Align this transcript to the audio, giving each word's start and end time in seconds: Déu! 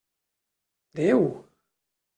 Déu! 1.01 1.23